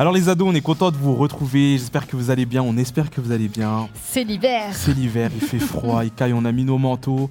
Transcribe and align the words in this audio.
Alors 0.00 0.14
les 0.14 0.30
ados, 0.30 0.48
on 0.48 0.54
est 0.54 0.62
content 0.62 0.90
de 0.90 0.96
vous 0.96 1.14
retrouver. 1.14 1.76
J'espère 1.76 2.06
que 2.06 2.16
vous 2.16 2.30
allez 2.30 2.46
bien. 2.46 2.62
On 2.62 2.74
espère 2.78 3.10
que 3.10 3.20
vous 3.20 3.32
allez 3.32 3.48
bien. 3.48 3.86
C'est 4.02 4.24
l'hiver. 4.24 4.70
C'est 4.72 4.94
l'hiver, 4.96 5.30
il 5.34 5.42
fait 5.46 5.58
froid, 5.58 6.02
il 6.06 6.10
caille, 6.10 6.32
on 6.32 6.46
a 6.46 6.52
mis 6.52 6.64
nos 6.64 6.78
manteaux. 6.78 7.28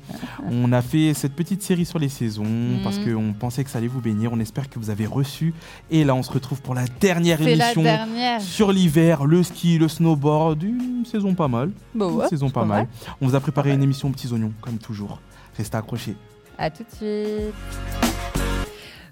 On 0.51 0.71
a 0.71 0.83
fait 0.83 1.15
cette 1.15 1.33
petite 1.33 1.63
série 1.63 1.83
sur 1.87 1.97
les 1.97 2.09
saisons 2.09 2.43
Mhm. 2.45 2.81
parce 2.83 2.99
qu'on 2.99 3.33
pensait 3.33 3.63
que 3.63 3.71
ça 3.71 3.79
allait 3.79 3.87
vous 3.87 4.01
bénir. 4.01 4.31
On 4.33 4.39
espère 4.39 4.69
que 4.69 4.77
vous 4.77 4.91
avez 4.91 5.07
reçu. 5.07 5.55
Et 5.89 6.03
là, 6.03 6.13
on 6.13 6.21
se 6.21 6.31
retrouve 6.31 6.61
pour 6.61 6.75
la 6.75 6.85
dernière 6.99 7.41
la 7.41 7.49
émission 7.49 7.81
dernière. 7.81 8.39
sur 8.39 8.71
l'hiver, 8.71 9.25
le 9.25 9.41
ski, 9.41 9.79
le 9.79 9.87
snowboard. 9.87 10.61
Une 10.61 11.05
saison 11.07 11.33
pas 11.33 11.47
mal. 11.47 11.71
Bon, 11.95 12.11
Une 12.11 12.15
ouais, 12.17 12.27
saison 12.27 12.51
pas 12.51 12.59
pas 12.61 12.65
mal. 12.67 12.77
mal. 12.83 12.87
On 13.19 13.27
vous 13.29 13.33
a 13.33 13.39
préparé 13.39 13.73
une 13.73 13.81
émission 13.81 14.09
aux 14.09 14.11
petits 14.11 14.31
oignons, 14.31 14.53
comme 14.61 14.77
toujours. 14.77 15.19
Restez 15.57 15.75
accrochés. 15.75 16.15
À 16.55 16.69
tout 16.69 16.83
de 16.83 16.95
suite. 16.95 17.98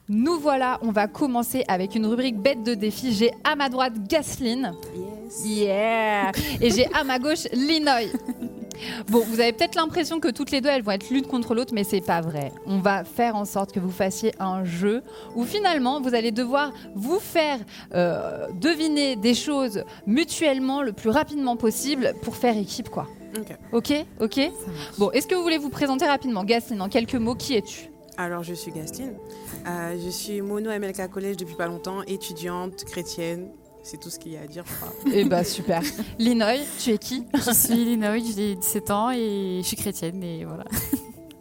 Nous 0.10 0.40
voilà, 0.40 0.80
on 0.84 0.92
va 0.92 1.08
commencer 1.08 1.66
avec 1.68 1.94
une 1.94 2.06
rubrique 2.06 2.38
bête 2.38 2.64
de 2.64 2.74
défi. 2.76 3.14
J'ai 3.14 3.32
à 3.44 3.58
ma 3.58 3.68
droite 3.68 3.94
Gasline. 4.08 4.74
Yeah 5.44 6.32
Et 6.62 6.72
j'ai 6.72 6.88
à 6.94 7.04
ma 7.04 7.20
gauche 7.20 7.44
Linoy. 7.52 8.10
Bon, 9.10 9.24
vous 9.28 9.40
avez 9.40 9.54
peut-être 9.54 9.76
l'impression 9.76 10.20
que 10.20 10.28
toutes 10.28 10.52
les 10.52 10.62
deux 10.62 10.70
elles 10.70 10.84
vont 10.84 10.92
être 10.92 11.10
l'une 11.10 11.26
contre 11.26 11.56
l'autre, 11.56 11.74
mais 11.74 11.84
c'est 11.84 12.00
pas 12.00 12.22
vrai. 12.22 12.52
On 12.68 12.78
va 12.78 13.04
faire 13.04 13.36
en 13.36 13.44
sorte 13.44 13.72
que 13.72 13.80
vous 13.80 13.92
fassiez 13.92 14.34
un 14.40 14.64
jeu 14.64 15.02
où 15.36 15.46
finalement 15.46 16.00
vous 16.00 16.14
allez 16.14 16.32
devoir 16.32 16.72
vous 16.96 17.20
faire 17.20 17.58
euh, 17.96 18.48
deviner 18.54 19.16
des 19.16 19.34
choses 19.34 19.84
mutuellement 20.05 20.84
le 20.84 20.94
plus 20.94 21.10
rapidement 21.10 21.58
possible 21.58 22.14
pour 22.22 22.36
faire 22.36 22.55
équipe, 22.55 22.90
quoi. 22.90 23.08
Ok. 23.38 23.58
Ok, 23.74 24.05
ok? 24.21 24.52
Bon, 24.99 25.12
est-ce 25.12 25.27
que 25.27 25.36
vous 25.36 25.42
voulez 25.42 25.58
vous 25.58 25.70
présenter 25.70 26.05
rapidement, 26.05 26.44
Gasline, 26.44 26.82
en 26.82 26.88
quelques 26.88 27.16
mots, 27.16 27.36
qui 27.36 27.55
es-tu? 27.55 27.90
Alors, 28.18 28.43
je 28.43 28.54
suis 28.54 28.71
Gastine. 28.71 29.13
Euh, 29.68 29.96
je 30.04 30.10
suis 30.10 30.41
mono 30.41 30.71
MLK 30.71 31.10
Collège 31.10 31.37
depuis 31.37 31.55
pas 31.55 31.68
longtemps, 31.68 32.01
étudiante, 32.04 32.84
chrétienne. 32.84 33.49
C'est 33.84 33.99
tout 33.99 34.09
ce 34.09 34.18
qu'il 34.20 34.34
y 34.34 34.37
a 34.37 34.41
à 34.41 34.48
dire, 34.48 34.63
je 34.68 34.74
crois. 34.76 34.93
Eh 35.13 35.24
bah 35.24 35.43
super. 35.43 35.82
Linoy, 36.20 36.59
tu 36.84 36.91
es 36.91 36.98
qui? 36.98 37.26
Je 37.34 37.51
suis 37.54 37.85
Linoï, 37.85 38.24
j'ai 38.35 38.55
17 38.55 38.91
ans 38.91 39.12
et 39.12 39.59
je 39.62 39.68
suis 39.68 39.77
chrétienne 39.77 40.21
et 40.24 40.46
voilà. 40.46 40.63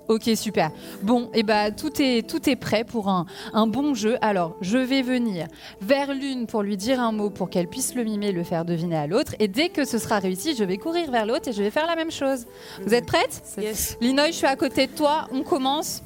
Ok, 0.09 0.31
super. 0.37 0.71
Bon, 1.03 1.31
et 1.35 1.43
bah 1.43 1.73
tout 1.73 1.91
est 2.01 2.25
tout 2.29 2.49
est 2.49 2.55
prêt 2.55 2.85
pour 2.85 3.09
un, 3.09 3.27
un 3.53 3.67
bon 3.67 3.93
jeu. 3.93 4.17
Alors, 4.21 4.57
je 4.61 4.79
vais 4.79 5.03
venir 5.03 5.49
vers 5.81 6.15
l'une 6.15 6.47
pour 6.47 6.63
lui 6.63 6.77
dire 6.77 7.01
un 7.01 7.11
mot 7.11 7.29
pour 7.29 7.51
qu'elle 7.51 7.67
puisse 7.67 7.97
le 7.97 8.05
mimer, 8.05 8.31
le 8.31 8.45
faire 8.45 8.65
deviner 8.65 8.97
à 8.97 9.09
l'autre. 9.09 9.35
Et 9.41 9.49
dès 9.49 9.69
que 9.69 9.85
ce 9.85 9.99
sera 9.99 10.21
réussi, 10.21 10.55
je 10.55 10.63
vais 10.63 10.77
courir 10.77 11.11
vers 11.11 11.27
l'autre 11.27 11.49
et 11.49 11.53
je 11.53 11.61
vais 11.61 11.73
faire 11.73 11.89
la 11.89 11.97
même 11.97 12.13
chose. 12.13 12.47
Vous 12.87 12.95
êtes 12.95 13.07
prête? 13.07 13.43
Yes. 13.59 13.97
Linoy, 14.01 14.29
je 14.29 14.37
suis 14.37 14.47
à 14.47 14.55
côté 14.55 14.87
de 14.87 14.93
toi. 14.93 15.27
On 15.33 15.43
commence. 15.43 16.03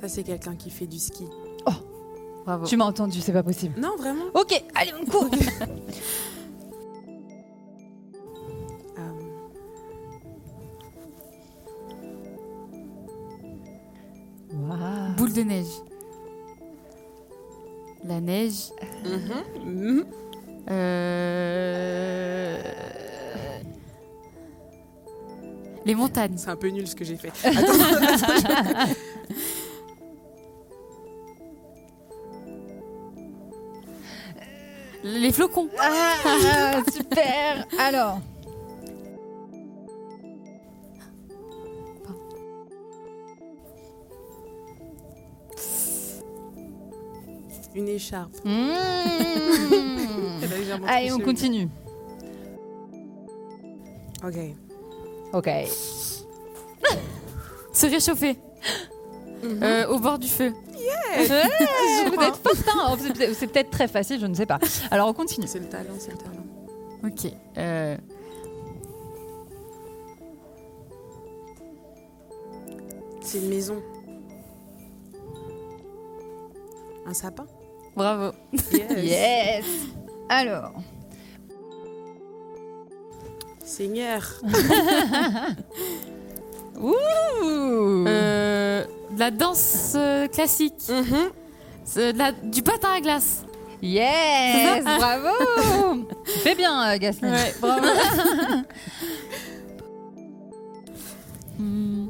Ça, 0.00 0.08
c'est 0.08 0.22
quelqu'un 0.22 0.56
qui 0.56 0.70
fait 0.70 0.86
du 0.86 0.98
ski. 0.98 1.26
Bravo. 2.44 2.66
Tu 2.66 2.76
m'as 2.76 2.86
entendu, 2.86 3.20
c'est 3.20 3.32
pas 3.32 3.42
possible. 3.42 3.78
Non, 3.78 3.96
vraiment 3.96 4.24
Ok, 4.34 4.62
allez, 4.74 4.92
on 5.00 5.04
court. 5.04 5.30
Euh. 14.72 15.08
Boule 15.16 15.32
de 15.32 15.42
neige. 15.42 15.66
La 18.04 18.20
neige. 18.20 18.70
mhm. 19.64 20.04
Euh... 20.70 22.62
Les 25.84 25.94
montagnes. 25.94 26.36
C'est 26.36 26.50
un 26.50 26.56
peu 26.56 26.68
nul 26.68 26.86
ce 26.86 26.94
que 26.94 27.04
j'ai 27.04 27.16
fait. 27.16 27.32
Les 35.12 35.32
flocons. 35.32 35.68
Ah, 35.78 36.82
super. 36.92 37.66
Alors, 37.78 38.20
Une 47.74 47.88
écharpe. 47.88 48.32
Mmh. 48.44 48.50
A 50.42 50.46
légèrement 50.56 50.86
allez, 50.88 51.12
on 51.12 51.18
continue. 51.20 51.68
Ok. 54.24 54.34
Ok. 55.32 55.48
Se 57.72 57.86
réchauffer. 57.86 58.36
Mhm. 59.42 59.62
Euh, 59.62 59.86
au 59.88 59.98
bord 60.00 60.18
du 60.18 60.28
feu. 60.28 60.52
Ouais, 61.18 62.08
vous 62.08 62.22
êtes 62.22 62.36
forte, 62.36 62.68
hein. 62.74 62.96
C'est 63.00 63.12
peut- 63.12 63.34
C'est 63.34 63.46
peut-être 63.48 63.70
très 63.70 63.88
facile, 63.88 64.18
je 64.20 64.26
ne 64.26 64.34
sais 64.34 64.46
pas. 64.46 64.58
Alors, 64.90 65.08
on 65.08 65.12
continue. 65.12 65.46
C'est 65.46 65.58
le 65.58 65.68
talent, 65.68 65.94
c'est 65.98 66.12
le 66.12 66.18
talent. 66.18 66.44
Ok. 67.04 67.32
Euh... 67.58 67.96
C'est 73.22 73.38
une 73.38 73.48
maison. 73.48 73.82
Un 77.06 77.14
sapin 77.14 77.46
Bravo. 77.96 78.32
Yes. 78.72 79.64
Alors, 80.28 80.72
Seigneur. 83.64 84.40
ouh. 86.80 86.94
Euh, 88.06 88.84
de 89.14 89.18
la 89.18 89.30
danse 89.30 89.92
euh, 89.96 90.26
classique. 90.28 90.88
Mhm. 90.88 91.30
De 91.96 92.16
la- 92.16 92.32
Du 92.32 92.62
patin 92.62 92.88
à 92.96 93.00
glace. 93.00 93.44
Yes, 93.82 94.84
bravo. 94.84 95.28
tu 96.26 96.30
fais 96.40 96.54
bien, 96.54 96.92
euh. 96.92 96.98
Ouais, 97.22 97.54
bravo. 97.60 97.86
Hmm. 101.58 102.06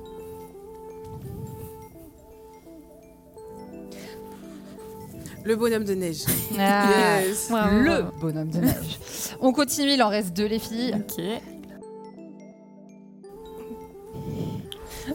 Le 5.44 5.56
bonhomme 5.56 5.84
de 5.84 5.94
neige. 5.94 6.24
Ah, 6.58 7.20
Yes. 7.22 7.48
Bravo, 7.50 7.76
Le 7.78 8.02
bravo. 8.02 8.12
bonhomme 8.20 8.50
de 8.50 8.58
neige. 8.58 8.98
On 9.40 9.52
continue, 9.52 9.92
il 9.94 10.02
en 10.02 10.08
reste 10.08 10.32
deux, 10.34 10.46
les 10.46 10.58
filles. 10.58 10.94
Ok. 10.94 11.24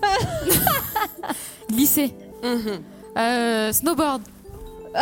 Glisser. 1.69 2.13
Mhm. 2.43 2.81
Euh, 3.17 3.71
snowboard. 3.73 4.21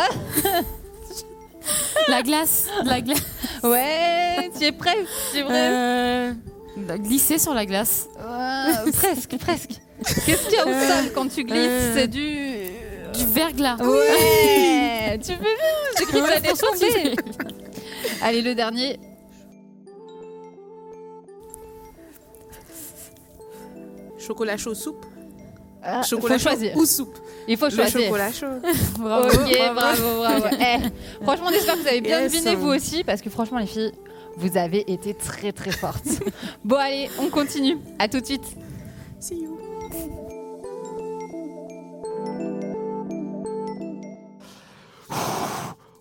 la 2.08 2.22
glace. 2.22 2.68
La 2.86 3.02
glace. 3.02 3.22
Ouais, 3.64 4.50
tu 4.58 4.66
es 4.66 4.72
prêt 4.72 4.96
Tu 5.32 5.40
es 5.40 5.44
prêt 5.44 5.70
Euh, 5.70 6.34
glisser 6.98 7.38
sur 7.38 7.54
la 7.54 7.66
glace. 7.66 8.08
Ouais, 8.18 8.92
Presque, 8.94 9.38
presque. 9.38 9.72
Qu'est-ce 10.26 10.46
qu'il 10.48 10.56
y 10.56 10.60
a 10.60 10.66
au 10.66 10.70
Euh, 10.70 10.88
sol 10.88 11.12
quand 11.14 11.28
tu 11.28 11.44
glisses? 11.44 11.58
euh, 11.60 11.92
C'est 11.96 12.08
du... 12.08 12.54
Du 13.14 13.26
verglas. 13.28 13.76
Ouais 13.78 15.20
Tu 15.24 15.34
fais 15.34 15.40
bien 15.40 15.50
J'ai 16.00 16.06
cru 16.06 16.20
que 16.20 16.24
Ouais, 16.24 16.42
franchement, 16.56 16.74
tomber. 16.74 17.16
Allez, 18.22 18.42
le 18.42 18.56
dernier. 18.56 19.00
Chocolat 24.18 24.58
chaud, 24.58 24.74
soupe. 24.74 25.06
Ah, 25.86 26.02
Chocolat 26.04 26.38
faut 26.38 26.44
chaud 26.44 26.50
choisir. 26.50 26.78
ou 26.78 26.86
soupe. 26.86 27.18
Il 27.48 27.58
faut 27.58 27.66
Le 27.66 27.72
choisir. 27.72 28.02
chocolat 28.02 28.32
chaud. 28.32 28.46
Bravo. 29.00 29.28
Ok, 29.28 29.58
bravo, 29.76 30.18
bravo. 30.20 30.46
Eh, 30.60 31.24
franchement, 31.24 31.48
j'espère 31.52 31.76
que 31.76 31.82
vous 31.82 31.88
avez 31.88 32.02
bien 32.02 32.22
Yes. 32.22 32.32
deviné 32.32 32.56
vous 32.56 32.70
aussi, 32.70 33.04
parce 33.04 33.22
que 33.22 33.30
franchement, 33.30 33.58
les 33.60 33.66
filles, 33.68 33.92
vous 34.38 34.58
avez 34.58 34.90
été 34.92 35.14
très 35.14 35.52
très 35.52 35.72
fortes. 35.72 36.06
bon, 36.64 36.78
allez, 36.78 37.10
on 37.20 37.28
continue. 37.30 37.78
À 38.00 38.08
tout 38.08 38.22
de 38.22 38.26
suite. 38.26 38.46
See 39.20 39.42
you. 39.42 39.60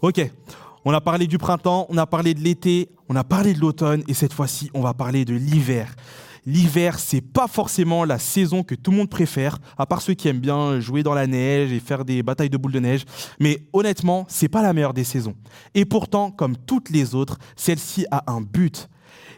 Ok, 0.01 0.21
on 0.85 0.93
a 0.93 1.01
parlé 1.01 1.27
du 1.27 1.39
printemps, 1.39 1.87
on 1.89 1.97
a 1.99 2.07
parlé 2.07 2.35
de 2.35 2.41
l'été, 2.41 2.89
on 3.09 3.15
a 3.17 3.25
parlé 3.25 3.55
de 3.55 3.61
l'automne 3.61 4.03
et 4.09 4.15
cette 4.15 4.33
fois-ci, 4.33 4.71
on 4.75 4.81
va 4.81 4.95
parler 4.95 5.25
de 5.25 5.35
l'hiver. 5.35 5.95
L'hiver, 6.45 6.99
c'est 6.99 7.21
pas 7.21 7.47
forcément 7.47 8.05
la 8.05 8.19
saison 8.19 8.65
que 8.65 8.75
tout 8.75 8.91
le 8.91 8.97
monde 8.97 9.09
préfère, 9.09 9.59
à 9.79 9.87
part 9.87 10.03
ceux 10.03 10.15
qui 10.15 10.27
aiment 10.27 10.41
bien 10.41 10.81
jouer 10.81 11.05
dans 11.05 11.15
la 11.15 11.29
neige 11.29 11.73
et 11.73 11.79
faire 11.79 12.05
des 12.05 12.23
batailles 12.25 12.51
de 12.51 12.57
boules 12.57 12.73
de 12.73 12.81
neige. 12.81 13.05
Mais 13.39 13.63
honnêtement, 13.73 14.27
c'est 14.29 14.49
pas 14.49 14.63
la 14.63 14.73
meilleure 14.73 14.95
des 14.95 15.05
saisons. 15.05 15.37
Et 15.75 15.85
pourtant, 15.85 16.33
comme 16.33 16.57
toutes 16.57 16.91
les 16.91 17.15
autres, 17.15 17.39
celle-ci 17.55 18.07
a 18.11 18.25
un 18.27 18.41
but. 18.41 18.89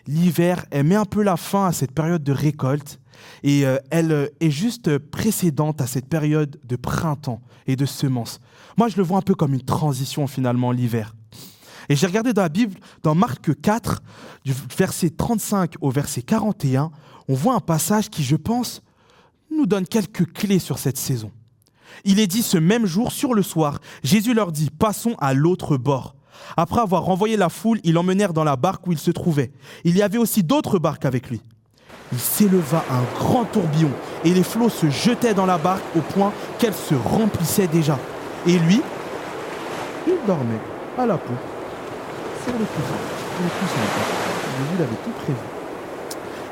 L'hiver, 0.06 0.64
elle 0.70 0.84
met 0.84 0.94
un 0.94 1.04
peu 1.04 1.22
la 1.22 1.36
fin 1.36 1.66
à 1.66 1.72
cette 1.72 1.92
période 1.92 2.22
de 2.22 2.32
récolte 2.32 3.00
et 3.42 3.66
euh, 3.66 3.78
elle 3.90 4.12
euh, 4.12 4.26
est 4.40 4.50
juste 4.50 4.98
précédente 4.98 5.80
à 5.80 5.86
cette 5.86 6.08
période 6.08 6.58
de 6.64 6.76
printemps 6.76 7.42
et 7.66 7.76
de 7.76 7.86
semences. 7.86 8.40
Moi, 8.76 8.88
je 8.88 8.96
le 8.96 9.02
vois 9.02 9.18
un 9.18 9.22
peu 9.22 9.34
comme 9.34 9.54
une 9.54 9.62
transition 9.62 10.26
finalement, 10.26 10.72
l'hiver. 10.72 11.14
Et 11.88 11.96
j'ai 11.96 12.06
regardé 12.06 12.32
dans 12.32 12.42
la 12.42 12.48
Bible, 12.48 12.78
dans 13.02 13.14
Marc 13.14 13.60
4, 13.60 14.02
du 14.44 14.54
verset 14.76 15.10
35 15.10 15.74
au 15.80 15.90
verset 15.90 16.22
41, 16.22 16.90
on 17.28 17.34
voit 17.34 17.54
un 17.54 17.60
passage 17.60 18.10
qui, 18.10 18.22
je 18.22 18.36
pense, 18.36 18.82
nous 19.50 19.66
donne 19.66 19.86
quelques 19.86 20.32
clés 20.32 20.58
sur 20.58 20.78
cette 20.78 20.98
saison. 20.98 21.30
Il 22.04 22.18
est 22.18 22.26
dit 22.26 22.42
ce 22.42 22.58
même 22.58 22.86
jour, 22.86 23.12
sur 23.12 23.34
le 23.34 23.42
soir, 23.42 23.78
Jésus 24.02 24.34
leur 24.34 24.52
dit, 24.52 24.70
passons 24.70 25.14
à 25.18 25.32
l'autre 25.32 25.76
bord. 25.76 26.16
Après 26.56 26.80
avoir 26.80 27.04
renvoyé 27.04 27.36
la 27.36 27.48
foule, 27.48 27.80
ils 27.84 27.94
l'emmenèrent 27.94 28.32
dans 28.32 28.44
la 28.44 28.56
barque 28.56 28.86
où 28.86 28.92
il 28.92 28.98
se 28.98 29.10
trouvait. 29.10 29.52
Il 29.84 29.96
y 29.96 30.02
avait 30.02 30.18
aussi 30.18 30.42
d'autres 30.42 30.78
barques 30.78 31.04
avec 31.04 31.30
lui. 31.30 31.40
Il 32.12 32.18
s'éleva 32.18 32.84
un 32.90 33.18
grand 33.18 33.44
tourbillon 33.44 33.90
et 34.24 34.34
les 34.34 34.42
flots 34.42 34.68
se 34.68 34.90
jetaient 34.90 35.34
dans 35.34 35.46
la 35.46 35.58
barque 35.58 35.84
au 35.96 36.00
point 36.00 36.32
qu'elle 36.58 36.74
se 36.74 36.94
remplissait 36.94 37.66
déjà. 37.66 37.98
Et 38.46 38.58
lui, 38.58 38.80
il 40.06 40.16
dormait 40.26 40.60
à 40.98 41.06
la 41.06 41.16
peau 41.16 41.32
le. 42.52 42.64
Le 44.78 44.86
tout 45.04 45.10
prévu. 45.24 45.38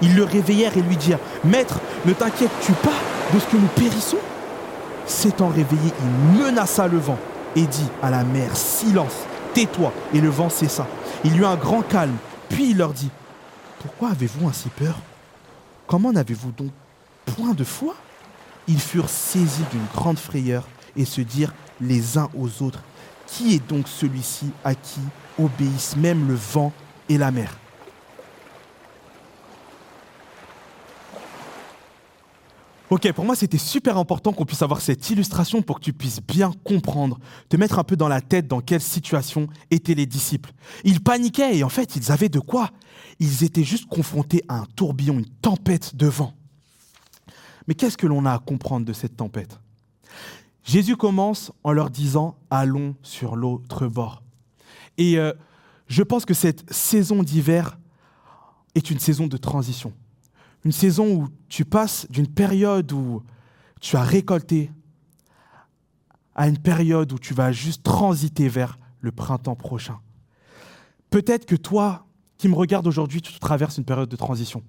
Ils 0.00 0.17
le 0.17 0.25
réveillèrent 0.25 0.77
et 0.77 0.83
lui 0.83 0.97
dirent 0.97 1.19
Maître, 1.44 1.79
ne 2.05 2.12
t'inquiètes-tu 2.12 2.73
pas 2.73 2.91
de 3.33 3.39
ce 3.39 3.47
que 3.47 3.56
nous 3.56 3.69
périssons? 3.69 4.19
S'étant 5.06 5.49
réveillé, 5.49 5.93
il 6.00 6.41
menaça 6.41 6.89
le 6.89 6.99
vent 6.99 7.19
et 7.55 7.67
dit 7.67 7.89
à 8.03 8.11
la 8.11 8.25
mer 8.25 8.56
Silence, 8.56 9.15
tais-toi. 9.55 9.93
Et 10.15 10.21
le 10.21 10.29
vent 10.29 10.49
cessa. 10.49 10.87
Il 11.25 11.37
y 11.37 11.39
eut 11.39 11.44
un 11.44 11.56
grand 11.56 11.83
calme. 11.83 12.17
Puis 12.49 12.71
il 12.71 12.79
leur 12.79 12.93
dit 12.93 13.11
Pourquoi 13.81 14.11
avez-vous 14.11 14.49
ainsi 14.49 14.69
peur? 14.71 14.97
Comment 15.87 16.12
n'avez-vous 16.12 16.53
donc 16.53 16.71
point 17.37 17.55
de 17.55 17.65
foi? 17.65 17.94
Ils 18.69 18.81
furent 18.81 19.09
saisis 19.09 19.65
d'une 19.71 19.87
grande 19.94 20.19
frayeur 20.19 20.67
et 20.97 21.05
se 21.05 21.21
dirent 21.21 21.55
les 21.81 22.19
uns 22.19 22.29
aux 22.39 22.62
autres 22.62 22.83
Qui 23.27 23.55
est 23.55 23.69
donc 23.69 23.89
celui-ci 23.89 24.50
à 24.65 24.75
qui 24.75 25.00
obéissent 25.38 25.96
même 25.96 26.29
le 26.29 26.34
vent 26.34 26.73
et 27.08 27.19
la 27.19 27.31
mer 27.31 27.58
Ok, 32.93 33.11
pour 33.12 33.25
moi 33.25 33.34
c'était 33.34 33.56
super 33.56 33.96
important 33.96 34.34
qu'on 34.34 34.44
puisse 34.44 34.61
avoir 34.61 34.82
cette 34.82 35.08
illustration 35.08 35.62
pour 35.62 35.81
que 35.81 35.84
tu 35.84 35.94
puisses 35.94 36.20
bien 36.20 36.52
comprendre, 36.62 37.19
te 37.49 37.56
mettre 37.56 37.79
un 37.79 37.84
peu 37.84 37.96
dans 37.96 38.06
la 38.06 38.20
tête 38.20 38.46
dans 38.46 38.61
quelle 38.61 38.82
situation 38.82 39.46
étaient 39.70 39.94
les 39.94 40.05
disciples. 40.05 40.52
Ils 40.84 41.02
paniquaient 41.02 41.56
et 41.56 41.64
en 41.64 41.70
fait 41.70 41.96
ils 41.96 42.12
avaient 42.12 42.29
de 42.29 42.38
quoi 42.38 42.69
Ils 43.19 43.44
étaient 43.44 43.64
juste 43.64 43.87
confrontés 43.87 44.43
à 44.46 44.56
un 44.56 44.67
tourbillon, 44.76 45.14
une 45.14 45.25
tempête 45.25 45.96
de 45.96 46.06
vent. 46.06 46.34
Mais 47.67 47.75
qu'est-ce 47.75 47.96
que 47.96 48.06
l'on 48.06 48.26
a 48.26 48.34
à 48.34 48.38
comprendre 48.38 48.84
de 48.84 48.93
cette 48.93 49.17
tempête? 49.17 49.58
Jésus 50.62 50.96
commence 50.99 51.50
en 51.64 51.73
leur 51.73 51.88
disant 51.88 52.37
Allons 52.50 52.94
sur 53.02 53.37
l'autre 53.37 53.87
bord. 53.87 54.23
Et 54.99 55.19
euh, 55.19 55.33
je 55.87 56.03
pense 56.03 56.25
que 56.25 56.35
cette 56.35 56.73
saison 56.73 57.23
d'hiver 57.23 57.79
est 58.75 58.91
une 58.91 58.99
saison 58.99 59.27
de 59.27 59.37
transition 59.37 59.93
une 60.65 60.73
saison 60.73 61.12
où 61.12 61.29
tu 61.49 61.65
passes 61.65 62.06
d'une 62.11 62.29
période 62.29 62.93
où 62.93 63.23
tu 63.81 63.97
as 63.97 64.03
récolté 64.03 64.71
à 66.35 66.49
une 66.49 66.59
période 66.59 67.12
où 67.12 67.19
tu 67.19 67.35
vas 67.35 67.53
juste 67.53 67.83
transiter 67.83 68.49
vers 68.49 68.79
le 69.00 69.12
printemps 69.12 69.56
prochain. 69.56 69.99
Peut-être 71.11 71.47
que 71.47 71.56
toi, 71.56 72.06
qui 72.39 72.49
me 72.49 72.55
regardes 72.55 72.87
aujourd'hui, 72.87 73.21
tu 73.21 73.39
traverses 73.39 73.77
une 73.77 73.85
période 73.85 74.09
de 74.09 74.17
transition. 74.17 74.62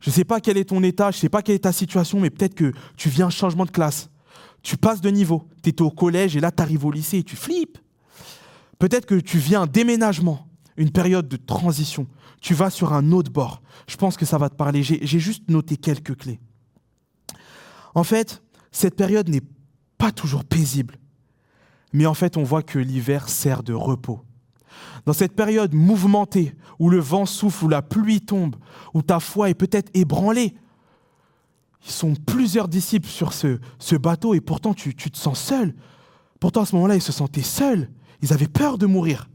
Je 0.00 0.10
ne 0.10 0.14
sais 0.14 0.24
pas 0.24 0.40
quel 0.40 0.56
est 0.56 0.64
ton 0.64 0.82
état, 0.82 1.10
je 1.10 1.18
ne 1.18 1.20
sais 1.20 1.28
pas 1.28 1.42
quelle 1.42 1.54
est 1.54 1.60
ta 1.60 1.72
situation, 1.72 2.20
mais 2.20 2.30
peut-être 2.30 2.54
que 2.54 2.72
tu 2.96 3.08
viens 3.08 3.26
un 3.26 3.30
changement 3.30 3.64
de 3.64 3.70
classe. 3.70 4.10
Tu 4.62 4.76
passes 4.76 5.00
de 5.00 5.10
niveau. 5.10 5.46
Tu 5.62 5.70
étais 5.70 5.82
au 5.82 5.90
collège 5.90 6.36
et 6.36 6.40
là, 6.40 6.50
tu 6.50 6.62
arrives 6.62 6.84
au 6.84 6.90
lycée 6.90 7.18
et 7.18 7.22
tu 7.22 7.36
flippes. 7.36 7.78
Peut-être 8.78 9.06
que 9.06 9.14
tu 9.14 9.38
viens 9.38 9.62
un 9.62 9.66
déménagement, 9.66 10.48
une 10.76 10.90
période 10.90 11.28
de 11.28 11.36
transition 11.36 12.06
tu 12.44 12.52
vas 12.52 12.68
sur 12.68 12.92
un 12.92 13.10
autre 13.10 13.32
bord. 13.32 13.62
Je 13.88 13.96
pense 13.96 14.18
que 14.18 14.26
ça 14.26 14.36
va 14.36 14.50
te 14.50 14.54
parler. 14.54 14.82
J'ai 14.82 15.18
juste 15.18 15.48
noté 15.48 15.78
quelques 15.78 16.14
clés. 16.14 16.40
En 17.94 18.04
fait, 18.04 18.42
cette 18.70 18.96
période 18.96 19.30
n'est 19.30 19.40
pas 19.96 20.12
toujours 20.12 20.44
paisible. 20.44 20.98
Mais 21.94 22.04
en 22.04 22.12
fait, 22.12 22.36
on 22.36 22.42
voit 22.42 22.62
que 22.62 22.78
l'hiver 22.78 23.30
sert 23.30 23.62
de 23.62 23.72
repos. 23.72 24.20
Dans 25.06 25.14
cette 25.14 25.34
période 25.34 25.72
mouvementée, 25.72 26.54
où 26.78 26.90
le 26.90 26.98
vent 26.98 27.24
souffle, 27.24 27.64
où 27.64 27.68
la 27.68 27.80
pluie 27.80 28.20
tombe, 28.20 28.56
où 28.92 29.00
ta 29.00 29.20
foi 29.20 29.48
est 29.48 29.54
peut-être 29.54 29.90
ébranlée, 29.94 30.54
ils 31.86 31.92
sont 31.92 32.14
plusieurs 32.14 32.68
disciples 32.68 33.08
sur 33.08 33.32
ce, 33.32 33.96
bateau 33.96 34.34
et 34.34 34.42
pourtant 34.42 34.74
tu 34.74 34.94
te 34.94 35.16
sens 35.16 35.40
seul. 35.40 35.74
Pourtant 36.40 36.60
à 36.60 36.66
ce 36.66 36.74
moment-là, 36.74 36.96
ils 36.96 37.02
se 37.02 37.12
sentaient 37.12 37.40
seuls. 37.40 37.88
Ils 38.22 38.32
avaient 38.32 38.48
peur 38.48 38.78
de 38.78 38.86
mourir. 38.86 39.28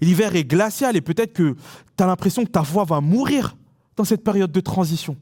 L'hiver 0.00 0.34
est 0.36 0.44
glacial 0.44 0.96
et 0.96 1.00
peut-être 1.00 1.32
que 1.32 1.54
tu 1.96 2.02
as 2.02 2.06
l'impression 2.06 2.44
que 2.44 2.50
ta 2.50 2.62
voix 2.62 2.84
va 2.84 3.00
mourir 3.00 3.56
dans 3.96 4.04
cette 4.04 4.24
période 4.24 4.52
de 4.52 4.60
transition. 4.60 5.16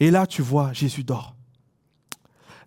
Et 0.00 0.10
là, 0.10 0.26
tu 0.26 0.42
vois, 0.42 0.72
Jésus 0.72 1.04
dort. 1.04 1.36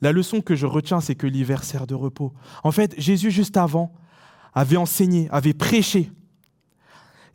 La 0.02 0.12
leçon 0.12 0.42
que 0.42 0.56
je 0.56 0.66
retiens, 0.66 1.02
c'est 1.02 1.16
que 1.16 1.28
l'hiver 1.28 1.64
sert 1.64 1.88
de 1.88 1.96
repos. 1.96 2.34
En 2.64 2.72
fait, 2.72 2.94
Jésus, 2.98 3.32
juste 3.32 3.58
avant, 3.58 3.94
avait 4.54 4.78
enseigné, 4.78 5.28
avait 5.32 5.54
prêché. 5.54 6.12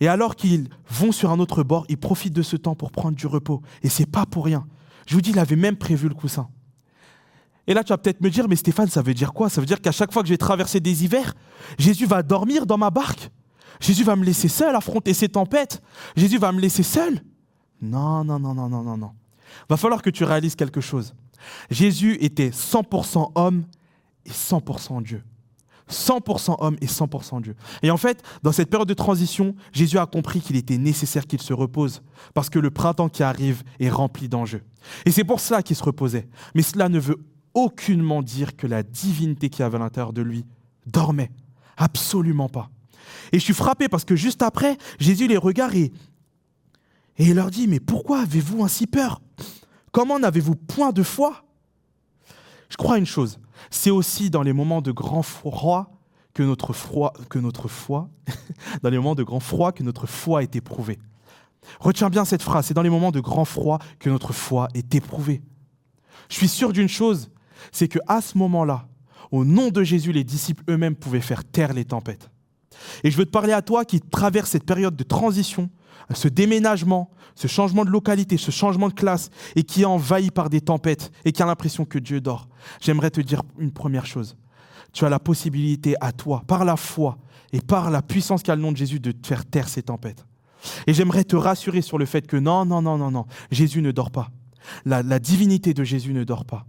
Et 0.00 0.08
alors 0.08 0.36
qu'ils 0.36 0.68
vont 0.88 1.10
sur 1.10 1.30
un 1.30 1.40
autre 1.40 1.62
bord, 1.62 1.84
ils 1.88 1.98
profitent 1.98 2.34
de 2.34 2.42
ce 2.42 2.56
temps 2.56 2.74
pour 2.74 2.92
prendre 2.92 3.16
du 3.16 3.26
repos. 3.26 3.62
Et 3.82 3.88
c'est 3.88 4.06
pas 4.06 4.26
pour 4.26 4.44
rien. 4.44 4.66
Je 5.06 5.14
vous 5.14 5.20
dis, 5.20 5.30
il 5.30 5.38
avait 5.38 5.56
même 5.56 5.76
prévu 5.76 6.08
le 6.08 6.14
coussin. 6.14 6.48
Et 7.68 7.74
là, 7.74 7.84
tu 7.84 7.90
vas 7.92 7.98
peut-être 7.98 8.22
me 8.22 8.30
dire, 8.30 8.48
mais 8.48 8.56
Stéphane, 8.56 8.88
ça 8.88 9.02
veut 9.02 9.12
dire 9.12 9.34
quoi? 9.34 9.50
Ça 9.50 9.60
veut 9.60 9.66
dire 9.66 9.80
qu'à 9.80 9.92
chaque 9.92 10.10
fois 10.10 10.22
que 10.22 10.28
je 10.28 10.32
vais 10.32 10.38
traverser 10.38 10.80
des 10.80 11.04
hivers, 11.04 11.34
Jésus 11.78 12.06
va 12.06 12.22
dormir 12.22 12.64
dans 12.64 12.78
ma 12.78 12.90
barque? 12.90 13.30
Jésus 13.78 14.04
va 14.04 14.16
me 14.16 14.24
laisser 14.24 14.48
seul 14.48 14.74
affronter 14.74 15.12
ces 15.12 15.28
tempêtes? 15.28 15.82
Jésus 16.16 16.38
va 16.38 16.50
me 16.50 16.60
laisser 16.60 16.82
seul? 16.82 17.22
Non, 17.82 18.24
non, 18.24 18.40
non, 18.40 18.54
non, 18.54 18.70
non, 18.70 18.82
non, 18.82 18.96
non. 18.96 19.10
Va 19.68 19.76
falloir 19.76 20.00
que 20.00 20.08
tu 20.08 20.24
réalises 20.24 20.56
quelque 20.56 20.80
chose. 20.80 21.14
Jésus 21.70 22.16
était 22.22 22.48
100% 22.48 23.32
homme 23.34 23.64
et 24.24 24.30
100% 24.30 25.02
Dieu. 25.02 25.22
100% 25.90 26.56
homme 26.60 26.76
et 26.80 26.86
100% 26.86 27.42
Dieu. 27.42 27.54
Et 27.82 27.90
en 27.90 27.98
fait, 27.98 28.22
dans 28.42 28.52
cette 28.52 28.70
période 28.70 28.88
de 28.88 28.94
transition, 28.94 29.54
Jésus 29.72 29.98
a 29.98 30.06
compris 30.06 30.40
qu'il 30.40 30.56
était 30.56 30.78
nécessaire 30.78 31.26
qu'il 31.26 31.40
se 31.40 31.52
repose, 31.52 32.02
parce 32.32 32.48
que 32.48 32.58
le 32.58 32.70
printemps 32.70 33.08
qui 33.10 33.22
arrive 33.22 33.62
est 33.78 33.90
rempli 33.90 34.28
d'enjeux. 34.28 34.62
Et 35.04 35.10
c'est 35.10 35.24
pour 35.24 35.40
cela 35.40 35.62
qu'il 35.62 35.76
se 35.76 35.84
reposait. 35.84 36.28
Mais 36.54 36.62
cela 36.62 36.88
ne 36.88 36.98
veut 36.98 37.18
aucunement 37.64 38.22
dire 38.22 38.56
que 38.56 38.66
la 38.66 38.82
divinité 38.82 39.50
qui 39.50 39.62
avait 39.62 39.76
à 39.76 39.80
l'intérieur 39.80 40.12
de 40.12 40.22
lui 40.22 40.44
dormait. 40.86 41.30
Absolument 41.76 42.48
pas. 42.48 42.70
Et 43.32 43.38
je 43.38 43.44
suis 43.44 43.54
frappé 43.54 43.88
parce 43.88 44.04
que 44.04 44.16
juste 44.16 44.42
après, 44.42 44.76
Jésus 44.98 45.28
les 45.28 45.36
regarde 45.36 45.74
et, 45.74 45.92
il 47.18 47.34
leur 47.34 47.50
dit, 47.50 47.66
mais 47.66 47.80
pourquoi 47.80 48.20
avez-vous 48.20 48.62
ainsi 48.62 48.86
peur? 48.86 49.20
Comment 49.90 50.18
n'avez-vous 50.18 50.54
point 50.54 50.92
de 50.92 51.02
foi? 51.02 51.44
Je 52.68 52.76
crois 52.76 52.98
une 52.98 53.06
chose, 53.06 53.40
c'est 53.70 53.90
aussi 53.90 54.30
dans 54.30 54.42
les 54.42 54.52
moments 54.52 54.82
de 54.82 54.92
grand 54.92 55.22
froid 55.22 55.90
que 56.34 56.42
notre, 56.42 56.72
froid, 56.72 57.12
que 57.28 57.38
notre 57.38 57.66
foi, 57.66 58.08
dans 58.82 58.90
les 58.90 58.98
moments 58.98 59.14
de 59.14 59.24
grand 59.24 59.40
froid 59.40 59.72
que 59.72 59.82
notre 59.82 60.06
foi 60.06 60.42
est 60.42 60.54
éprouvée. 60.54 60.98
Retiens 61.80 62.10
bien 62.10 62.24
cette 62.24 62.42
phrase, 62.42 62.66
c'est 62.66 62.74
dans 62.74 62.82
les 62.82 62.90
moments 62.90 63.10
de 63.10 63.20
grand 63.20 63.44
froid 63.44 63.78
que 63.98 64.10
notre 64.10 64.32
foi 64.32 64.68
est 64.74 64.94
éprouvée. 64.94 65.42
Je 66.28 66.36
suis 66.36 66.48
sûr 66.48 66.72
d'une 66.72 66.88
chose, 66.88 67.30
c'est 67.72 67.88
que 67.88 67.98
à 68.06 68.20
ce 68.20 68.38
moment-là, 68.38 68.86
au 69.30 69.44
nom 69.44 69.68
de 69.68 69.82
Jésus, 69.82 70.12
les 70.12 70.24
disciples 70.24 70.64
eux-mêmes 70.68 70.96
pouvaient 70.96 71.20
faire 71.20 71.44
taire 71.44 71.72
les 71.72 71.84
tempêtes. 71.84 72.30
Et 73.04 73.10
je 73.10 73.16
veux 73.16 73.26
te 73.26 73.30
parler 73.30 73.52
à 73.52 73.62
toi 73.62 73.84
qui 73.84 74.00
traverse 74.00 74.50
cette 74.50 74.64
période 74.64 74.96
de 74.96 75.04
transition, 75.04 75.68
ce 76.14 76.28
déménagement, 76.28 77.10
ce 77.34 77.46
changement 77.48 77.84
de 77.84 77.90
localité, 77.90 78.36
ce 78.36 78.50
changement 78.50 78.88
de 78.88 78.94
classe, 78.94 79.30
et 79.56 79.62
qui 79.64 79.82
est 79.82 79.86
envahi 79.86 80.30
par 80.30 80.48
des 80.48 80.60
tempêtes 80.60 81.10
et 81.24 81.32
qui 81.32 81.42
a 81.42 81.46
l'impression 81.46 81.84
que 81.84 81.98
Dieu 81.98 82.20
dort. 82.20 82.48
J'aimerais 82.80 83.10
te 83.10 83.20
dire 83.20 83.42
une 83.58 83.72
première 83.72 84.06
chose. 84.06 84.36
Tu 84.92 85.04
as 85.04 85.08
la 85.08 85.18
possibilité 85.18 85.94
à 86.00 86.12
toi, 86.12 86.42
par 86.46 86.64
la 86.64 86.76
foi 86.76 87.18
et 87.52 87.60
par 87.60 87.90
la 87.90 88.02
puissance 88.02 88.42
qu'a 88.42 88.56
le 88.56 88.62
nom 88.62 88.72
de 88.72 88.76
Jésus, 88.76 89.00
de 89.00 89.14
faire 89.26 89.44
taire 89.44 89.68
ces 89.68 89.82
tempêtes. 89.82 90.24
Et 90.86 90.94
j'aimerais 90.94 91.24
te 91.24 91.36
rassurer 91.36 91.82
sur 91.82 91.98
le 91.98 92.06
fait 92.06 92.26
que 92.26 92.36
non, 92.36 92.64
non, 92.64 92.82
non, 92.82 92.96
non, 92.96 93.10
non, 93.10 93.26
Jésus 93.50 93.82
ne 93.82 93.90
dort 93.92 94.10
pas. 94.10 94.30
la 94.84 95.18
divinité 95.18 95.74
de 95.74 95.84
Jésus 95.84 96.12
ne 96.12 96.24
dort 96.24 96.44
pas. 96.44 96.66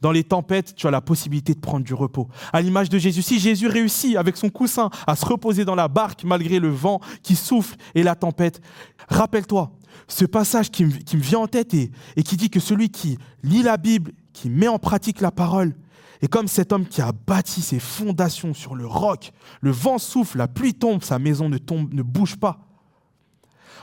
Dans 0.00 0.12
les 0.12 0.24
tempêtes, 0.24 0.74
tu 0.74 0.86
as 0.86 0.90
la 0.90 1.00
possibilité 1.00 1.54
de 1.54 1.60
prendre 1.60 1.84
du 1.84 1.92
repos. 1.92 2.28
À 2.52 2.62
l'image 2.62 2.88
de 2.88 2.98
Jésus, 2.98 3.22
si 3.22 3.38
Jésus 3.38 3.66
réussit 3.66 4.16
avec 4.16 4.36
son 4.36 4.48
coussin 4.48 4.90
à 5.06 5.14
se 5.14 5.26
reposer 5.26 5.64
dans 5.64 5.74
la 5.74 5.88
barque 5.88 6.24
malgré 6.24 6.58
le 6.58 6.70
vent 6.70 7.00
qui 7.22 7.36
souffle 7.36 7.76
et 7.94 8.02
la 8.02 8.14
tempête, 8.14 8.60
rappelle-toi 9.08 9.72
ce 10.08 10.24
passage 10.24 10.70
qui 10.70 10.84
me, 10.84 10.92
vient 11.14 11.40
en 11.40 11.46
tête 11.46 11.74
et, 11.74 11.90
et 12.16 12.22
qui 12.22 12.36
dit 12.36 12.50
que 12.50 12.60
celui 12.60 12.88
qui 12.88 13.18
lit 13.42 13.62
la 13.62 13.76
Bible, 13.76 14.12
qui 14.32 14.48
met 14.48 14.68
en 14.68 14.78
pratique 14.78 15.20
la 15.20 15.30
parole, 15.30 15.74
est 16.22 16.28
comme 16.28 16.48
cet 16.48 16.72
homme 16.72 16.86
qui 16.86 17.00
a 17.00 17.12
bâti 17.12 17.62
ses 17.62 17.78
fondations 17.78 18.54
sur 18.54 18.74
le 18.74 18.86
roc. 18.86 19.32
Le 19.60 19.70
vent 19.70 19.98
souffle, 19.98 20.38
la 20.38 20.48
pluie 20.48 20.74
tombe, 20.74 21.02
sa 21.02 21.18
maison 21.18 21.48
ne 21.48 21.58
tombe, 21.58 21.92
ne 21.92 22.02
bouge 22.02 22.36
pas. 22.36 22.60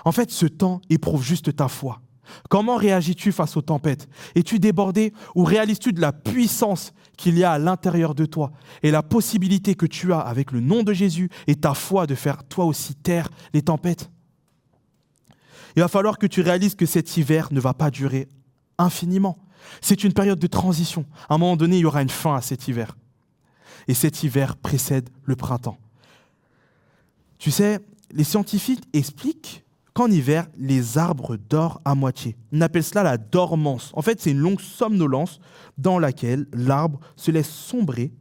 En 0.05 0.11
fait, 0.11 0.31
ce 0.31 0.45
temps 0.45 0.81
éprouve 0.89 1.23
juste 1.23 1.55
ta 1.55 1.67
foi. 1.67 2.01
Comment 2.49 2.75
réagis-tu 2.75 3.31
face 3.31 3.57
aux 3.57 3.61
tempêtes? 3.61 4.07
Es-tu 4.35 4.59
débordé 4.59 5.13
ou 5.35 5.43
réalises-tu 5.43 5.93
de 5.93 6.01
la 6.01 6.11
puissance 6.11 6.93
qu'il 7.17 7.37
y 7.37 7.43
a 7.43 7.51
à 7.51 7.59
l'intérieur 7.59 8.15
de 8.15 8.25
toi 8.25 8.51
et 8.83 8.91
la 8.91 9.03
possibilité 9.03 9.75
que 9.75 9.85
tu 9.85 10.13
as 10.13 10.19
avec 10.19 10.51
le 10.51 10.59
nom 10.59 10.83
de 10.83 10.93
Jésus 10.93 11.29
et 11.47 11.55
ta 11.55 11.73
foi 11.73 12.07
de 12.07 12.15
faire 12.15 12.43
toi 12.43 12.65
aussi 12.65 12.95
taire 12.95 13.29
les 13.53 13.61
tempêtes? 13.61 14.09
Il 15.75 15.81
va 15.81 15.87
falloir 15.87 16.17
que 16.17 16.27
tu 16.27 16.41
réalises 16.41 16.75
que 16.75 16.85
cet 16.85 17.17
hiver 17.17 17.49
ne 17.51 17.59
va 17.59 17.73
pas 17.73 17.91
durer 17.91 18.27
infiniment. 18.77 19.37
C'est 19.81 20.03
une 20.03 20.13
période 20.13 20.39
de 20.39 20.47
transition. 20.47 21.05
À 21.29 21.35
un 21.35 21.37
moment 21.37 21.55
donné, 21.55 21.77
il 21.77 21.81
y 21.81 21.85
aura 21.85 22.01
une 22.01 22.09
fin 22.09 22.35
à 22.35 22.41
cet 22.41 22.67
hiver. 22.67 22.97
Et 23.87 23.93
cet 23.93 24.23
hiver 24.23 24.55
précède 24.57 25.09
le 25.23 25.35
printemps. 25.35 25.77
Tu 27.37 27.51
sais, 27.51 27.79
les 28.11 28.23
scientifiques 28.23 28.83
expliquent 28.93 29.63
qu'en 29.97 30.11
hiver, 30.11 30.45
les 30.59 30.99
arbres 30.99 31.37
dorment 31.37 31.79
à 31.83 31.95
moitié. 31.95 32.37
On 32.53 32.61
appelle 32.61 32.83
cela 32.83 33.01
la 33.01 33.17
dormance. 33.17 33.89
En 33.95 34.03
fait, 34.03 34.21
c'est 34.21 34.29
une 34.29 34.37
longue 34.37 34.61
somnolence 34.61 35.39
dans 35.79 35.97
laquelle 35.97 36.45
l'arbre 36.53 36.99
se 37.15 37.31
laisse 37.31 37.49
sombrer 37.49 38.13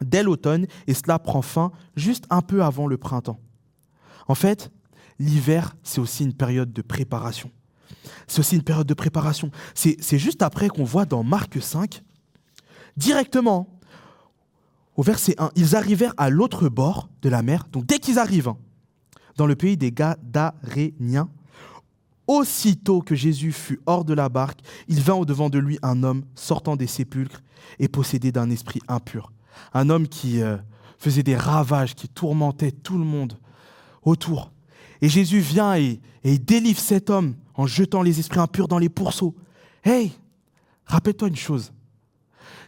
dès 0.00 0.22
l'automne 0.22 0.68
et 0.86 0.94
cela 0.94 1.18
prend 1.18 1.42
fin 1.42 1.72
juste 1.96 2.24
un 2.30 2.40
peu 2.40 2.62
avant 2.62 2.86
le 2.86 2.98
printemps. 2.98 3.40
En 4.28 4.36
fait, 4.36 4.70
l'hiver, 5.18 5.74
c'est 5.82 6.00
aussi 6.00 6.22
une 6.22 6.34
période 6.34 6.72
de 6.72 6.82
préparation. 6.82 7.50
C'est 8.28 8.38
aussi 8.38 8.54
une 8.54 8.62
période 8.62 8.86
de 8.86 8.94
préparation. 8.94 9.50
C'est 9.74 10.18
juste 10.18 10.40
après 10.40 10.68
qu'on 10.68 10.84
voit 10.84 11.04
dans 11.04 11.24
Marc 11.24 11.60
5, 11.60 12.00
directement, 12.96 13.76
au 14.94 15.02
verset 15.02 15.34
1, 15.36 15.50
ils 15.56 15.74
arrivèrent 15.74 16.14
à 16.16 16.30
l'autre 16.30 16.68
bord 16.68 17.08
de 17.22 17.28
la 17.28 17.42
mer. 17.42 17.66
Donc 17.72 17.86
dès 17.86 17.98
qu'ils 17.98 18.20
arrivent 18.20 18.46
hein, 18.46 18.58
dans 19.36 19.46
le 19.46 19.56
pays 19.56 19.76
des 19.76 19.92
Gadaréniens, 19.92 21.28
aussitôt 22.26 23.02
que 23.02 23.14
Jésus 23.14 23.52
fut 23.52 23.80
hors 23.86 24.04
de 24.04 24.14
la 24.14 24.28
barque, 24.28 24.60
il 24.88 25.00
vint 25.00 25.14
au-devant 25.14 25.50
de 25.50 25.58
lui 25.58 25.78
un 25.82 26.02
homme 26.02 26.24
sortant 26.34 26.76
des 26.76 26.86
sépulcres 26.86 27.42
et 27.78 27.88
possédé 27.88 28.32
d'un 28.32 28.50
esprit 28.50 28.80
impur. 28.88 29.32
Un 29.74 29.90
homme 29.90 30.08
qui 30.08 30.40
euh, 30.40 30.56
faisait 30.98 31.22
des 31.22 31.36
ravages, 31.36 31.94
qui 31.94 32.08
tourmentait 32.08 32.72
tout 32.72 32.98
le 32.98 33.04
monde 33.04 33.38
autour. 34.02 34.50
Et 35.00 35.08
Jésus 35.08 35.40
vient 35.40 35.74
et, 35.76 36.00
délivre 36.24 36.78
cet 36.78 37.10
homme 37.10 37.34
en 37.54 37.66
jetant 37.66 38.02
les 38.02 38.20
esprits 38.20 38.38
impurs 38.38 38.68
dans 38.68 38.78
les 38.78 38.88
pourceaux. 38.88 39.34
Hey, 39.84 40.12
rappelle-toi 40.86 41.28
une 41.28 41.36
chose. 41.36 41.72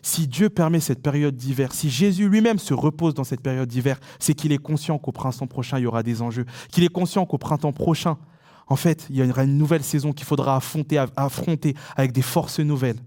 Si 0.04 0.28
Dieu 0.28 0.50
permet 0.50 0.80
cette 0.80 1.00
période 1.00 1.34
d'hiver, 1.34 1.73
si 1.73 1.88
Jésus 1.88 2.28
lui-même 2.28 2.58
se 2.58 2.75
repose 2.75 3.14
dans 3.14 3.25
cette 3.25 3.40
période 3.40 3.70
d'hiver, 3.70 3.99
c'est 4.18 4.34
qu'il 4.34 4.52
est 4.52 4.58
conscient 4.58 4.99
qu'au 4.99 5.12
printemps 5.12 5.46
prochain, 5.46 5.78
il 5.78 5.84
y 5.84 5.87
aura 5.87 6.02
des 6.02 6.20
enjeux, 6.20 6.44
qu'il 6.70 6.84
est 6.84 6.90
conscient 6.90 7.25
qu'au 7.25 7.38
printemps 7.38 7.73
prochain, 7.73 8.18
en 8.66 8.76
fait, 8.76 9.06
il 9.08 9.16
y 9.16 9.23
aura 9.26 9.44
une 9.44 9.56
nouvelle 9.56 9.82
saison 9.82 10.12
qu'il 10.12 10.26
faudra 10.26 10.56
affronter, 10.56 11.75
avec 11.96 12.12
des 12.12 12.20
forces 12.20 12.61
nouvelles. 12.61 12.99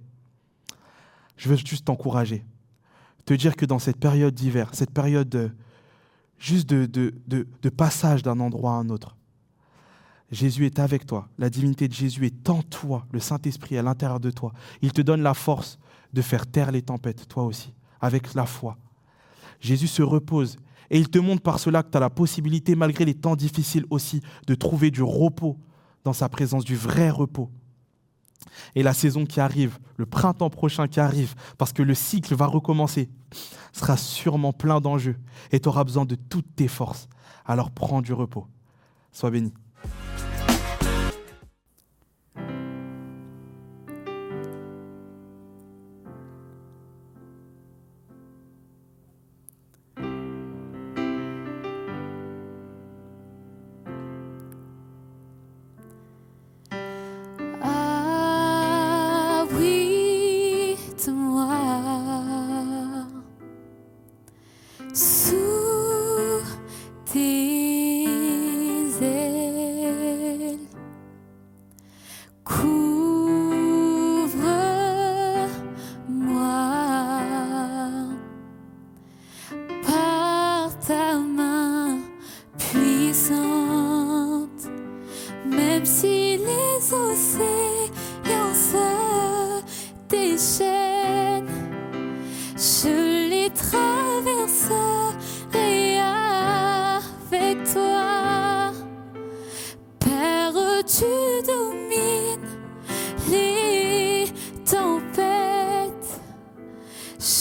Je 1.36 1.50
veux 1.50 1.56
juste 1.56 1.86
t'encourager, 1.86 2.44
te 3.26 3.36
dire 3.36 3.56
que 3.56 3.68
dans 3.68 3.78
cette 3.78 3.98
période 3.98 4.34
d'hiver, 4.34 4.72
cette 4.74 4.92
période 4.92 5.54
juste 6.40 6.68
de, 6.68 6.88
de 6.88 7.70
passage 7.70 8.24
d'un 8.24 8.40
endroit 8.40 8.72
à 8.72 8.78
un 8.78 8.90
autre, 8.90 9.17
Jésus 10.32 10.66
est 10.66 10.80
avec 10.80 11.06
toi, 11.06 11.30
la 11.38 11.50
divinité 11.50 11.88
de 11.88 11.94
Jésus 11.94 12.26
est 12.26 12.50
en 12.50 12.62
toi, 12.62 13.06
le 13.12 13.20
Saint-Esprit 13.20 13.78
à 13.78 13.82
l'intérieur 13.82 14.20
de 14.20 14.30
toi. 14.30 14.52
Il 14.82 14.92
te 14.92 15.02
donne 15.02 15.22
la 15.22 15.34
force 15.34 15.80
de 16.14 16.22
faire 16.22 16.46
taire 16.46 16.72
les 16.72 16.82
tempêtes, 16.82 17.28
toi 17.28 17.44
aussi, 17.44 17.74
avec 18.02 18.34
la 18.34 18.46
foi. 18.46 18.78
Jésus 19.62 19.88
se 19.88 20.02
repose 20.02 20.58
et 20.90 21.00
il 21.00 21.10
te 21.10 21.20
montre 21.20 21.42
par 21.42 21.60
cela 21.60 21.84
que 21.84 21.92
tu 21.92 21.98
as 21.98 22.02
la 22.02 22.10
possibilité, 22.10 22.76
malgré 22.76 23.06
les 23.06 23.14
temps 23.14 23.36
difficiles 23.36 23.86
aussi, 23.90 24.22
de 24.48 24.56
trouver 24.56 24.92
du 24.92 25.02
repos 25.02 25.58
dans 26.04 26.14
sa 26.14 26.30
présence, 26.30 26.64
du 26.64 26.76
vrai 26.76 27.10
repos. 27.10 27.50
Et 28.76 28.84
la 28.84 28.94
saison 28.94 29.26
qui 29.26 29.40
arrive, 29.40 29.80
le 29.98 30.06
printemps 30.06 30.50
prochain 30.50 30.88
qui 30.88 31.00
arrive, 31.00 31.36
parce 31.58 31.74
que 31.74 31.84
le 31.84 31.94
cycle 31.94 32.36
va 32.36 32.46
recommencer, 32.46 33.10
sera 33.74 33.98
sûrement 33.98 34.54
plein 34.54 34.80
d'enjeux 34.82 35.18
et 35.52 35.60
tu 35.60 35.70
auras 35.70 35.84
besoin 35.84 36.06
de 36.06 36.16
toutes 36.16 36.56
tes 36.56 36.68
forces. 36.68 37.08
Alors 37.46 37.72
prends 37.72 38.02
du 38.02 38.14
repos. 38.14 38.48
Sois 39.12 39.32
béni. 39.32 39.54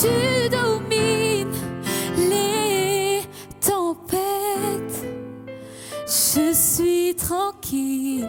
tu 0.00 0.48
domines 0.48 1.52
les 2.16 3.22
tempêtes. 3.60 5.04
Je 6.06 6.52
suis 6.52 7.14
tranquille 7.14 8.28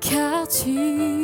car 0.00 0.46
tu 0.46 1.23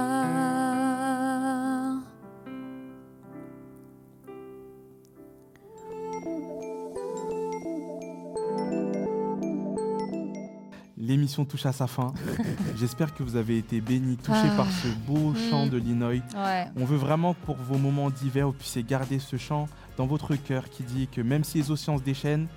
L'émission 11.11 11.43
touche 11.43 11.65
à 11.65 11.73
sa 11.73 11.87
fin. 11.87 12.13
J'espère 12.79 13.13
que 13.13 13.21
vous 13.21 13.35
avez 13.35 13.57
été 13.57 13.81
bénis, 13.81 14.15
touchés 14.15 14.47
Ah. 14.53 14.55
par 14.55 14.67
ce 14.71 14.87
beau 15.05 15.33
chant 15.49 15.65
Mm. 15.65 15.69
de 15.69 15.77
Linoy. 15.77 16.21
Ouais. 16.33 16.67
On 16.77 16.85
veut 16.85 16.95
vraiment 16.95 17.33
que 17.33 17.45
pour 17.45 17.57
vos 17.57 17.77
moments 17.77 18.09
d'hiver, 18.09 18.47
vous 18.47 18.53
puissiez 18.53 18.81
garder 18.81 19.19
ce 19.19 19.35
chant 19.35 19.67
dans 19.97 20.05
votre 20.05 20.37
cœur 20.37 20.69
qui 20.69 20.83
dit 20.83 21.09
que 21.11 21.19
même 21.19 21.43
si 21.43 21.57
les 21.57 21.69
océans 21.69 21.97
se 21.97 22.03
déchaînent, 22.03 22.47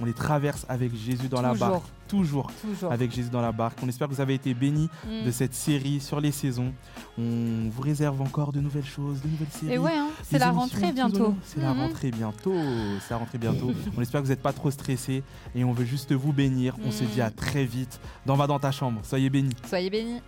on 0.00 0.04
les 0.04 0.12
traverse 0.14 0.64
avec 0.68 0.94
Jésus 0.96 1.28
dans 1.28 1.42
la 1.42 1.54
barque. 1.54 1.82
Toujours 2.08 2.50
Toujours. 2.60 2.92
avec 2.92 3.10
Jésus 3.10 3.30
dans 3.30 3.40
la 3.40 3.52
barque. 3.52 3.78
On 3.82 3.88
espère 3.88 4.06
que 4.06 4.12
vous 4.14 4.20
avez 4.20 4.34
été 4.34 4.52
bénis 4.52 4.90
Mm. 5.06 5.24
de 5.26 5.30
cette 5.30 5.54
série 5.54 5.98
sur 6.00 6.20
les 6.20 6.30
saisons. 6.32 6.72
On 7.18 7.70
vous 7.70 7.80
réserve 7.82 8.20
encore 8.20 8.52
de 8.52 8.60
nouvelles 8.60 8.84
choses, 8.84 9.20
de 9.22 9.28
nouvelles 9.28 9.48
séries. 9.50 9.72
Et 9.74 9.78
ouais, 9.78 9.94
hein, 9.96 10.08
c'est 10.22 10.38
la 10.38 10.50
rentrée 10.50 10.92
bientôt. 10.92 11.34
C'est 11.44 11.60
la 11.60 11.72
rentrée 11.72 12.10
bientôt. 12.10 12.54
C'est 13.00 13.10
la 13.10 13.16
rentrée 13.18 13.38
bientôt. 13.38 13.72
on 13.96 14.00
espère 14.02 14.20
que 14.20 14.26
vous 14.26 14.32
n'êtes 14.32 14.42
pas 14.42 14.52
trop 14.52 14.70
stressés 14.70 15.22
et 15.54 15.64
on 15.64 15.72
veut 15.72 15.84
juste 15.86 16.12
vous 16.12 16.32
bénir. 16.34 16.76
On 16.84 16.90
se 16.90 17.04
Mhm. 17.04 17.10
dit 17.10 17.20
à 17.22 17.30
très 17.30 17.64
vite 17.64 17.98
dans 18.26 18.36
Va 18.36 18.46
dans 18.46 18.58
ta 18.58 18.72
chambre. 18.72 19.00
Soyez 19.04 19.30
bénis. 19.30 19.54
Soyez 19.66 19.88
bénis. 19.90 20.20